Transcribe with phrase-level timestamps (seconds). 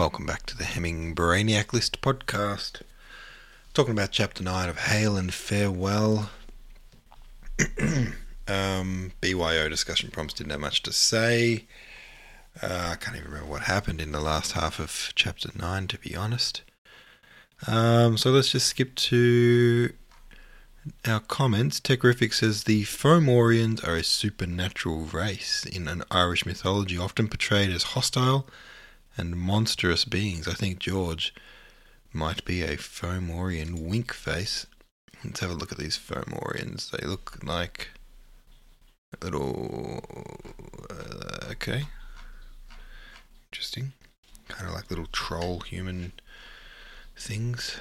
[0.00, 2.80] Welcome back to the Hemming Brainiac List podcast.
[3.74, 6.30] Talking about chapter 9 of Hail and Farewell.
[8.48, 11.66] um, BYO discussion prompts didn't have much to say.
[12.62, 15.98] Uh, I can't even remember what happened in the last half of chapter 9, to
[15.98, 16.62] be honest.
[17.66, 19.92] Um, so let's just skip to
[21.04, 21.78] our comments.
[21.78, 27.82] Techrific says the Fomorians are a supernatural race in an Irish mythology, often portrayed as
[27.82, 28.46] hostile
[29.16, 30.48] and monstrous beings.
[30.48, 31.34] I think George
[32.12, 34.66] might be a Fomorian wink face.
[35.24, 36.90] Let's have a look at these Fomorians.
[36.90, 37.90] They look like
[39.22, 40.04] little.
[40.88, 41.84] Uh, okay.
[43.52, 43.92] Interesting.
[44.48, 46.12] Kind of like little troll human
[47.16, 47.78] things.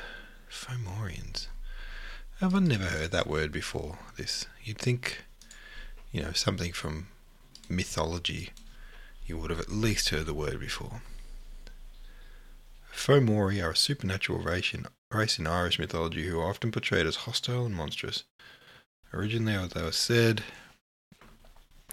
[0.49, 1.47] Fomorians.
[2.41, 3.99] I've never heard that word before.
[4.17, 4.47] This.
[4.63, 5.23] You'd think,
[6.11, 7.07] you know, something from
[7.69, 8.49] mythology,
[9.25, 11.01] you would have at least heard the word before.
[12.99, 17.15] Fomori are a supernatural race in, race in Irish mythology who are often portrayed as
[17.15, 18.25] hostile and monstrous.
[19.13, 20.43] Originally, they were said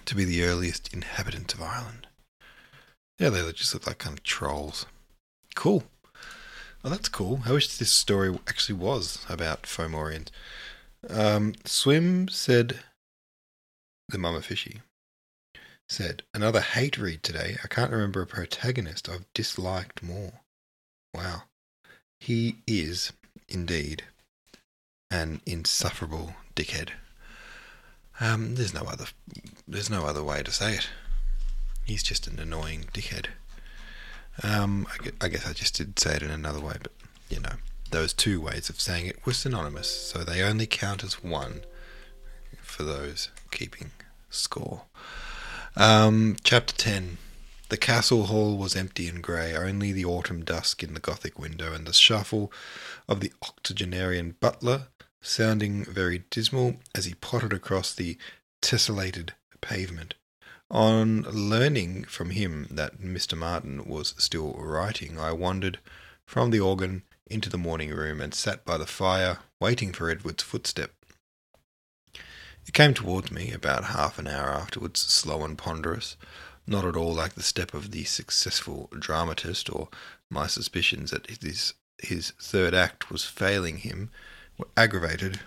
[0.05, 2.09] to be the earliest inhabitants of Ireland.
[3.21, 4.87] Yeah, they just look like kind of trolls.
[5.55, 5.85] Cool.
[6.85, 7.41] Oh, that's cool.
[7.47, 10.31] I wish this story actually was about Fomorians.
[11.09, 12.81] Um, Swim said,
[14.09, 14.83] the Mama Fishy
[15.89, 17.59] said, another hate read today.
[17.63, 20.41] I can't remember a protagonist I've disliked more.
[21.17, 21.43] Wow.
[22.21, 23.13] He is,
[23.49, 24.05] indeed,
[25.11, 26.91] an insufferable dickhead.
[28.21, 29.07] Um, there's no other,
[29.67, 30.89] there's no other way to say it.
[31.85, 33.27] He's just an annoying dickhead.
[34.43, 34.87] Um,
[35.21, 36.93] I guess I just did say it in another way, but
[37.31, 37.55] you know,
[37.91, 41.63] those two ways of saying it were synonymous, so they only count as one
[42.61, 43.93] for those keeping
[44.29, 44.83] score.
[45.77, 47.19] Um, chapter 10
[47.69, 51.73] the castle hall was empty and grey, only the autumn dusk in the Gothic window
[51.73, 52.53] and the shuffle
[53.09, 54.89] of the octogenarian butler
[55.21, 58.17] sounding very dismal as he pottered across the
[58.63, 60.15] tessellated pavement.
[60.71, 63.37] On learning from him that Mr.
[63.37, 65.79] Martyn was still writing, I wandered
[66.27, 70.43] from the organ into the morning room and sat by the fire, waiting for Edward's
[70.43, 70.93] footstep.
[72.67, 76.17] It came towards me about half an hour afterwards, slow and ponderous,
[76.67, 79.89] not at all like the step of the successful dramatist, or
[80.31, 84.11] my suspicions that his, his third act was failing him
[84.59, 85.41] were aggravated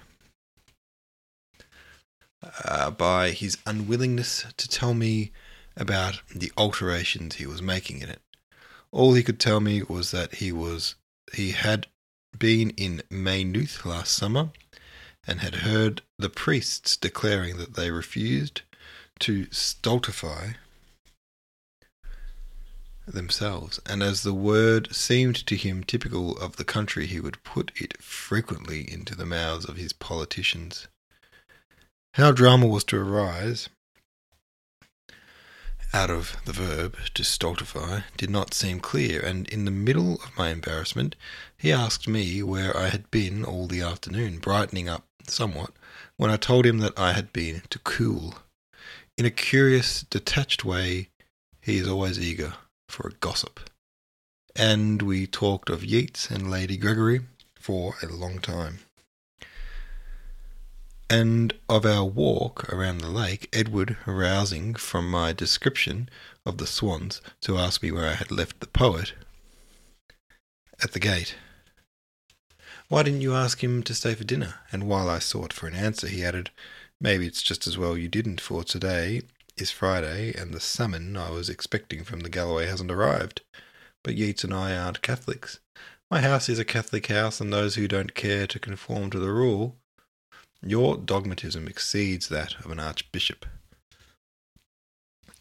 [2.64, 5.32] uh, by his unwillingness to tell me
[5.76, 8.22] about the alterations he was making in it.
[8.92, 10.96] All he could tell me was that he was
[11.34, 11.88] he had
[12.38, 14.50] been in Maynooth last summer
[15.28, 18.62] and had heard the priests declaring that they refused
[19.20, 20.54] to stultify
[23.12, 27.72] themselves, and as the word seemed to him typical of the country, he would put
[27.76, 30.88] it frequently into the mouths of his politicians.
[32.16, 33.70] How drama was to arise
[35.94, 40.38] out of the verb to stultify did not seem clear, and in the middle of
[40.38, 41.16] my embarrassment,
[41.58, 45.72] he asked me where I had been all the afternoon, brightening up somewhat
[46.16, 48.36] when I told him that I had been to Coole.
[49.18, 51.10] In a curious, detached way,
[51.60, 52.54] he is always eager
[52.90, 53.60] for a gossip.
[54.56, 57.22] And we talked of Yeats and Lady Gregory
[57.56, 58.80] for a long time.
[61.10, 66.10] And of our walk around the lake, Edward arousing from my description
[66.46, 69.14] of the swans to ask me where I had left the poet
[70.84, 71.36] at the gate.
[72.90, 74.56] Why didn't you ask him to stay for dinner?
[74.72, 76.50] And while I sought for an answer, he added,
[77.02, 79.22] Maybe it's just as well you didn't, for today
[79.62, 83.42] is Friday, and the summon I was expecting from the Galway hasn't arrived.
[84.04, 85.60] But Yeats and I aren't Catholics.
[86.10, 89.32] My house is a Catholic house, and those who don't care to conform to the
[89.32, 89.76] rule.
[90.62, 93.46] Your dogmatism exceeds that of an archbishop.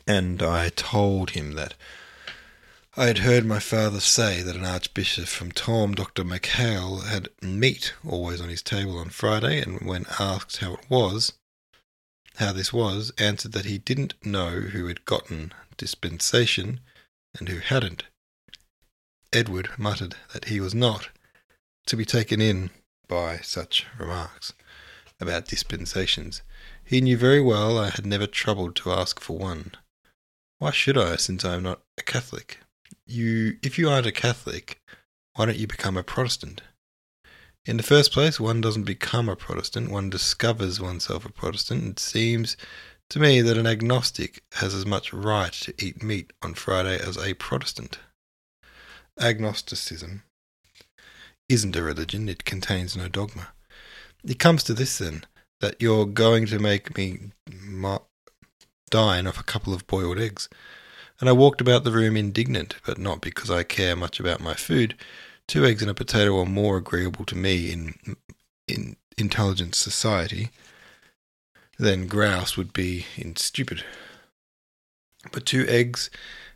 [0.06, 1.74] And I told him that
[2.96, 6.24] I had heard my father say that an archbishop from Tuam, Dr.
[6.24, 11.34] MacHale, had meat always on his table on Friday, and when asked how it was,
[12.38, 16.80] how this was, answered that he didn't know who had gotten dispensation
[17.38, 18.04] and who hadn't.
[19.32, 21.08] Edward muttered that he was not
[21.86, 22.70] to be taken in
[23.06, 24.52] by such remarks
[25.20, 26.42] about dispensations.
[26.84, 29.72] He knew very well I had never troubled to ask for one.
[30.58, 32.58] Why should I, since I am not a Catholic?
[33.06, 34.80] You, if you aren't a Catholic,
[35.34, 36.62] why don't you become a Protestant?
[37.66, 41.84] In the first place, one doesn't become a Protestant, one discovers oneself a Protestant.
[41.84, 42.56] It seems
[43.10, 47.16] to me that an agnostic has as much right to eat meat on Friday as
[47.18, 47.98] a Protestant.
[49.20, 50.22] agnosticism
[51.48, 53.48] isn't a religion, it contains no dogma.
[54.24, 55.24] It comes to this then,
[55.60, 57.32] that you're going to make me
[58.90, 60.48] dine off a couple of boiled eggs.
[61.20, 64.54] And I walked about the room indignant, but not because I care much about my
[64.54, 64.94] food.
[65.48, 67.94] Two eggs and a potato are more agreeable to me in
[68.68, 70.50] in intelligent society
[71.78, 73.82] than grouse would be in stupid.
[75.32, 76.10] But two eggs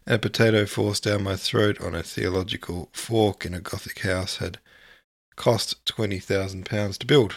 [0.04, 4.36] and a potato forced down my throat on a theological fork in a Gothic house
[4.36, 4.58] had
[5.36, 7.36] cost twenty thousand pounds to build.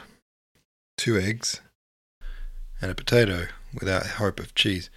[0.98, 1.62] Two eggs
[2.82, 4.90] and a potato without hope of cheese.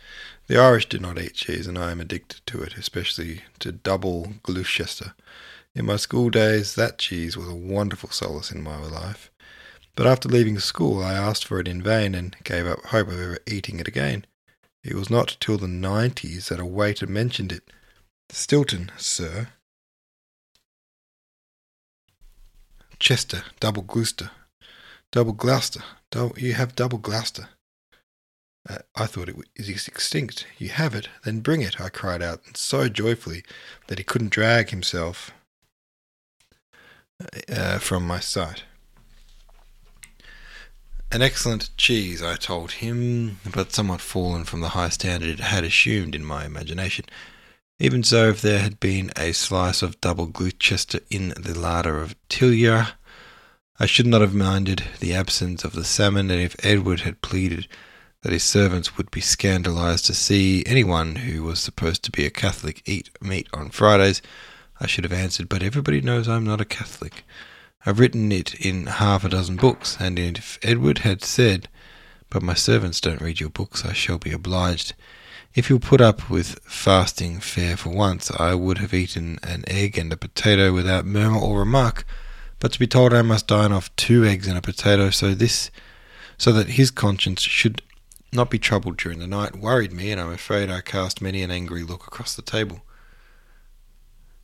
[0.49, 4.35] The Irish do not eat cheese, and I am addicted to it, especially to double
[4.43, 5.15] Gloucester.
[5.75, 9.31] In my school days, that cheese was a wonderful solace in my life.
[9.95, 13.21] But after leaving school, I asked for it in vain and gave up hope of
[13.21, 14.25] ever eating it again.
[14.85, 17.71] It was not till the nineties that a waiter mentioned it.
[18.31, 19.49] Stilton, sir.
[22.99, 24.31] Chester, double Gloucester.
[25.13, 25.83] Double Gloucester.
[26.11, 27.49] Double, you have double Gloucester.
[28.69, 30.47] Uh, I thought it was extinct.
[30.59, 33.45] You have it, then bring it, I cried out so joyfully
[33.87, 35.33] that he couldn't drag himself
[37.51, 38.65] uh, from my sight.
[41.11, 45.65] An excellent cheese, I told him, but somewhat fallen from the high standard it had
[45.65, 47.07] assumed in my imagination.
[47.81, 52.15] Even so, if there had been a slice of double Gloucester in the larder of
[52.29, 52.93] Tillyra,
[53.81, 57.69] I should not have minded the absence of the salmon, and if Edward had pleaded
[58.23, 62.31] that his servants would be scandalized to see anyone who was supposed to be a
[62.31, 64.21] Catholic eat meat on Fridays,
[64.81, 67.25] I should have answered, But everybody knows I'm not a Catholic.
[67.85, 71.69] I've written it in half a dozen books, and if Edward had said,
[72.31, 74.95] But my servants don't read your books, I shall be obliged.
[75.55, 79.99] If you'll put up with fasting fair for once, I would have eaten an egg
[79.99, 82.05] and a potato without murmur or remark.
[82.61, 85.71] But to be told I must dine off two eggs and a potato, so this,
[86.37, 87.83] so that his conscience should
[88.33, 91.51] not be troubled during the night worried me, and I'm afraid I cast many an
[91.51, 92.83] angry look across the table.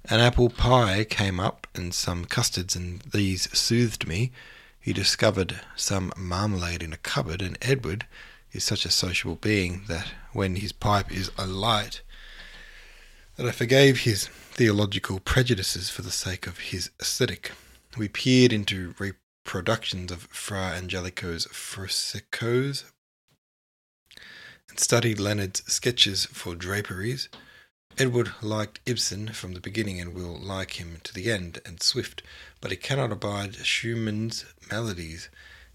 [0.07, 4.33] An apple pie came up, and some custards, and these soothed me.
[4.79, 8.07] He discovered some marmalade in a cupboard, and Edward
[8.53, 12.03] is such a sociable being that when his pipe is alight,
[13.37, 17.53] that I forgave his theological prejudices for the sake of his aesthetic.
[17.97, 22.85] We peered into reproductions of Fra Angelico's frescoes
[24.69, 27.31] and studied Leonard's sketches for draperies.
[27.97, 32.25] Edward liked Ibsen from the beginning and will like him to the end, and Swift,
[32.61, 35.29] but he cannot abide Schumann's melodies.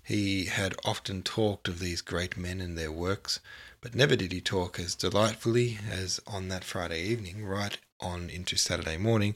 [0.04, 3.40] He had often talked of these great men and their works,
[3.80, 8.58] but never did he talk as delightfully as on that Friday evening, right on into
[8.58, 9.34] Saturday morning,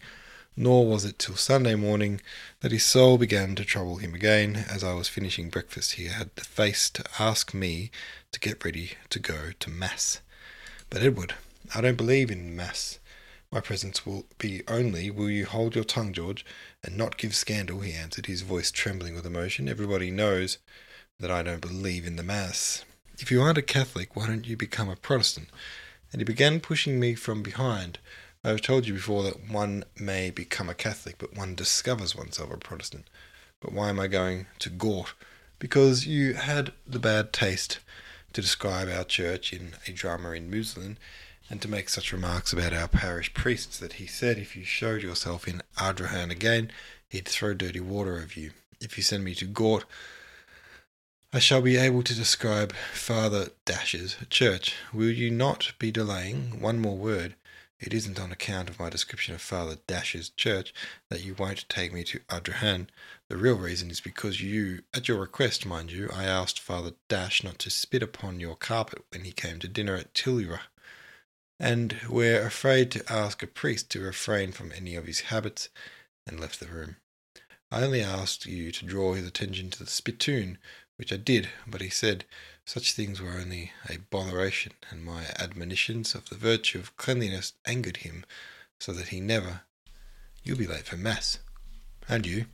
[0.58, 2.20] nor was it till Sunday morning
[2.60, 4.66] that his soul began to trouble him again.
[4.70, 7.92] As I was finishing breakfast, he had the face to ask me
[8.34, 10.20] to get ready to go to Mass.
[10.90, 11.36] But Edward,
[11.74, 13.00] I don't believe in Mass.
[13.52, 16.46] My presence will be only, will you hold your tongue, George,
[16.84, 19.70] and not give scandal, he answered, his voice trembling with emotion.
[19.70, 20.58] Everybody knows
[21.20, 22.84] that I don't believe in the Mass.
[23.20, 25.50] If you aren't a Catholic, why don't you become a Protestant?
[26.12, 28.00] And he began pushing me from behind.
[28.44, 32.52] I have told you before that one may become a Catholic, but one discovers oneself
[32.52, 33.08] a Protestant.
[33.62, 35.14] But why am I going to Gort?
[35.60, 37.80] Because you had the bad taste
[38.34, 40.98] to describe our church in a drama in Muslin,
[41.50, 45.02] and to make such remarks about our parish priests that he said if you showed
[45.02, 46.72] yourself in Ardrahan again,
[47.10, 48.52] he'd throw dirty water over you.
[48.80, 49.86] If you send me to Gort,
[51.32, 54.76] I shall be able to describe Father Dash's church.
[54.94, 57.36] Will you not be delaying one more word?
[57.80, 60.74] It isn't on account of my description of Father Dash's church
[61.10, 62.88] that you won't take me to Ardrahan.
[63.28, 67.44] The real reason is because you, at your request, mind you, I asked Father Dash
[67.44, 70.60] not to spit upon your carpet when he came to dinner at Tillyra,
[71.60, 75.70] and we're afraid to ask a priest to refrain from any of his habits,
[76.28, 76.98] and left the room.
[77.72, 80.58] I only asked you to draw his attention to the spittoon,
[80.98, 82.26] which I did, but he said,
[82.66, 87.98] such things were only a botheration, and my admonitions of the virtue of cleanliness angered
[87.98, 88.26] him,
[88.80, 89.62] so that he never.
[90.44, 91.40] You'll be late for Mass.
[92.08, 92.46] And you?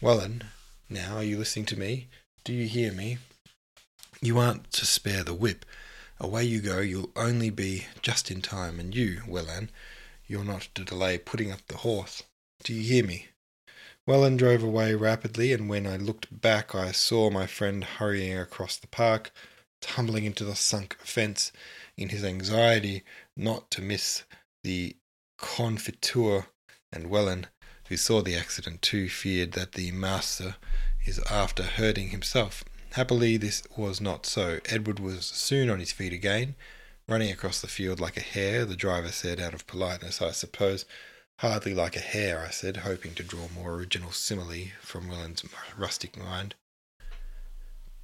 [0.00, 0.44] Well then,
[0.88, 2.08] now are you listening to me?
[2.44, 3.18] Do you hear me?
[4.20, 5.66] You aren't to spare the whip.
[6.20, 9.72] Away you go, you'll only be just in time, and you, Welland,
[10.26, 12.22] you're not to delay putting up the horse.
[12.62, 13.26] Do you hear me?
[14.06, 18.76] Welland drove away rapidly, and when I looked back, I saw my friend hurrying across
[18.76, 19.32] the park,
[19.80, 21.50] tumbling into the sunk fence
[21.96, 23.02] in his anxiety
[23.36, 24.24] not to miss
[24.62, 24.96] the
[25.38, 26.46] Confiteor
[26.92, 27.48] and Welland,
[27.88, 30.56] who saw the accident too, feared that the master
[31.04, 32.64] is after hurting himself.
[32.94, 34.60] Happily, this was not so.
[34.66, 36.54] Edward was soon on his feet again,
[37.08, 40.84] running across the field like a hare, the driver said out of politeness, I suppose.
[41.40, 45.44] Hardly like a hare, I said, hoping to draw more original simile from Welland's
[45.76, 46.54] rustic mind.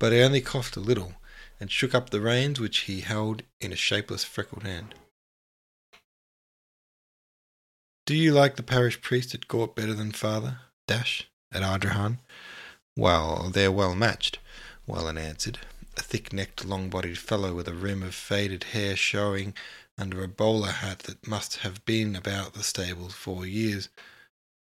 [0.00, 1.14] But I only coughed a little,
[1.60, 4.96] and shook up the reins which he held in a shapeless freckled hand.
[8.06, 10.62] Do you like the parish priest at Gort better than father?
[10.88, 12.18] Dash, at Ardrahan?
[12.96, 14.40] Well, they're well matched,
[14.86, 15.58] Welland answered,
[15.96, 19.54] a thick-necked, long-bodied fellow with a rim of faded hair showing
[19.98, 23.88] under a bowler hat that must have been about the stables for years,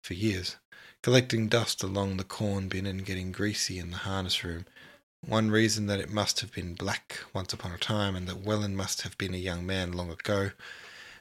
[0.02, 0.56] for years,
[1.02, 4.66] collecting dust along the corn bin and getting greasy in the harness room,
[5.26, 8.76] one reason that it must have been black once upon a time, and that Welland
[8.76, 10.50] must have been a young man long ago,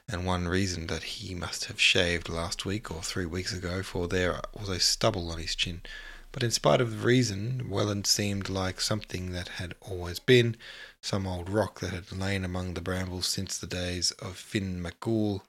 [0.08, 4.08] and one reason that he must have shaved last week or three weeks ago, for
[4.08, 5.82] there was a stubble on his chin.
[6.32, 10.56] But in spite of the reason, Welland seemed like something that had always been,
[11.00, 15.42] some old rock that had lain among the brambles since the days of Finn MacCool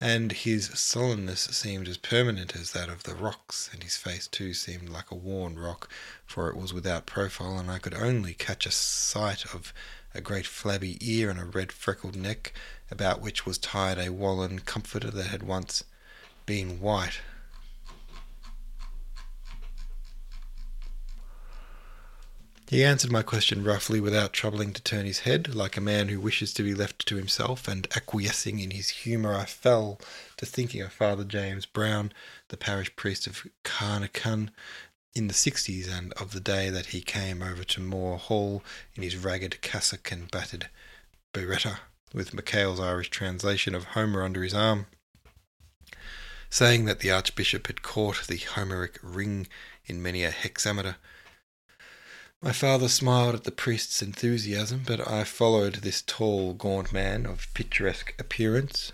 [0.00, 4.52] and his sullenness seemed as permanent as that of the rocks, and his face too
[4.52, 5.88] seemed like a worn rock,
[6.26, 9.72] for it was without profile, and I could only catch a sight of
[10.12, 12.52] a great flabby ear and a red freckled neck,
[12.90, 15.84] about which was tied a woolen comforter that had once
[16.44, 17.20] been white
[22.74, 26.18] He answered my question roughly without troubling to turn his head, like a man who
[26.18, 30.00] wishes to be left to himself, and acquiescing in his humour, I fell
[30.38, 32.12] to thinking of Father James Brown,
[32.48, 34.50] the parish priest of Carnarvon
[35.14, 38.64] in the sixties, and of the day that he came over to Moore Hall
[38.96, 40.68] in his ragged cassock and battered
[41.32, 41.78] biretta,
[42.12, 44.86] with MacHale's Irish translation of Homer under his arm,
[46.50, 49.46] saying that the Archbishop had caught the Homeric ring
[49.86, 50.96] in many a hexameter
[52.44, 57.48] my father smiled at the priest's enthusiasm, but I followed this tall, gaunt man of
[57.54, 58.92] picturesque appearance,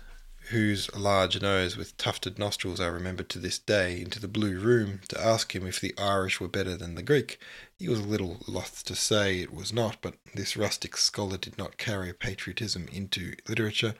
[0.51, 5.01] whose large nose with tufted nostrils I remember to this day, into the blue room
[5.09, 7.41] to ask him if the Irish were better than the Greek.
[7.77, 11.57] He was a little loth to say it was not, but this rustic scholar did
[11.57, 13.95] not carry patriotism into literature,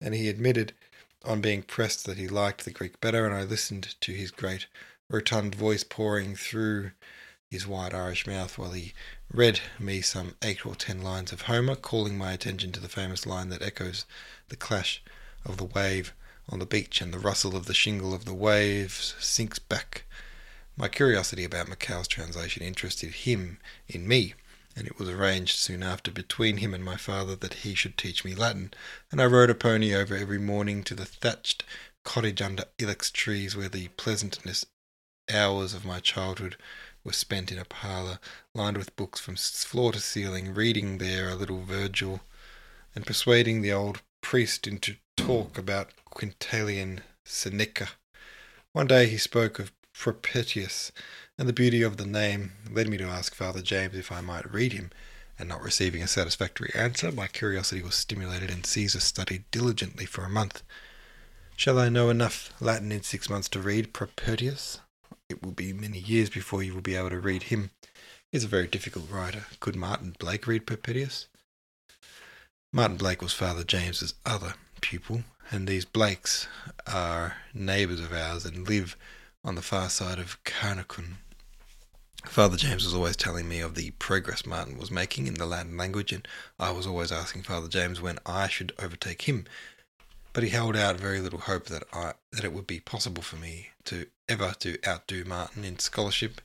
[0.00, 0.72] and he admitted,
[1.24, 4.66] on being pressed, that he liked the Greek better, and I listened to his great
[5.08, 6.90] rotund voice pouring through
[7.50, 8.92] his wide Irish mouth while he
[9.30, 13.24] read me some eight or ten lines of Homer, calling my attention to the famous
[13.24, 14.04] line that echoes
[14.48, 15.02] the clash
[15.44, 16.12] of the wave
[16.48, 20.04] on the beach and the rustle of the shingle of the waves sinks back.
[20.76, 24.34] My curiosity about MacHale's translation interested him in me,
[24.74, 28.24] and it was arranged soon after between him and my father that he should teach
[28.24, 28.74] me Latin,
[29.10, 31.64] and I rode a pony over every morning to the thatched
[32.04, 34.66] cottage under ilex trees where the pleasantest
[35.32, 36.56] hours of my childhood
[37.06, 38.18] were spent in a parlour
[38.52, 42.20] lined with books from floor to ceiling, reading there a little Virgil,
[42.96, 47.90] and persuading the old priest into talk about Quintilian Seneca.
[48.72, 50.90] One day he spoke of Propertius,
[51.38, 54.52] and the beauty of the name led me to ask Father James if I might
[54.52, 54.90] read him,
[55.38, 60.24] and not receiving a satisfactory answer, my curiosity was stimulated, and Caesar studied diligently for
[60.24, 60.64] a month.
[61.54, 64.80] Shall I know enough Latin in six months to read Propertius?
[65.28, 67.70] It will be many years before you will be able to read him.
[68.30, 69.46] He's a very difficult writer.
[69.60, 71.26] Could Martin Blake read Propertius?
[72.72, 76.46] Martin Blake was Father James's other pupil, and these Blakes
[76.86, 78.96] are neighbours of ours and live
[79.44, 81.18] on the far side of Carnarvon.
[82.24, 85.76] Father James was always telling me of the progress Martin was making in the Latin
[85.76, 86.26] language, and
[86.58, 89.46] I was always asking Father James when I should overtake him
[90.36, 93.36] but he held out very little hope that I that it would be possible for
[93.36, 96.40] me to ever to outdo Martin in scholarship.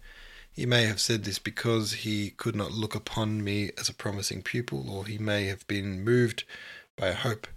[0.51, 4.41] He may have said this because he could not look upon me as a promising
[4.41, 6.43] pupil, or he may have been moved
[6.97, 7.47] by a hope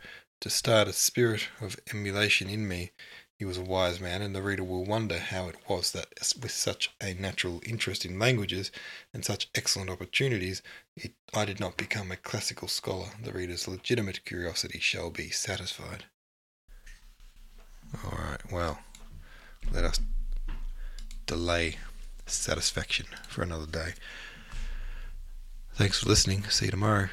[0.41, 2.93] to start a spirit of emulation in me.
[3.37, 6.07] He was a wise man, and the reader will wonder how it was that,
[6.41, 8.71] with such a natural interest in languages
[9.13, 10.63] and such excellent opportunities,
[10.97, 13.09] it, I did not become a classical scholar.
[13.21, 16.05] The reader's legitimate curiosity shall be satisfied.
[18.05, 18.79] All right, well,
[19.73, 19.99] let us
[21.27, 21.77] delay
[22.27, 23.95] satisfaction for another day.
[25.75, 26.45] Thanks for listening.
[26.45, 27.09] See you tomorrow.